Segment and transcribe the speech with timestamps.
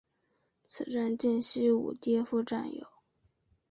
[0.63, 2.87] 此站近西武秩父站有。